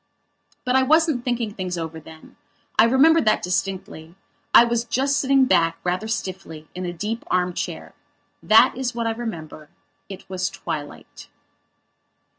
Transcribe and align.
But 0.65 0.75
I 0.75 0.81
wasn't 0.81 1.23
thinking 1.23 1.53
things 1.53 1.77
over 1.77 1.99
then. 1.99 2.35
I 2.75 2.85
remember 2.85 3.21
that 3.21 3.43
distinctly. 3.43 4.15
I 4.51 4.63
was 4.63 4.83
just 4.83 5.17
sitting 5.19 5.45
back, 5.45 5.77
rather 5.83 6.07
stiffly, 6.07 6.67
in 6.73 6.87
a 6.87 6.91
deep 6.91 7.23
arm 7.27 7.53
chair. 7.53 7.93
That 8.41 8.73
is 8.75 8.95
what 8.95 9.05
I 9.05 9.11
remember. 9.11 9.69
It 10.09 10.27
was 10.27 10.49
twilight. 10.49 11.27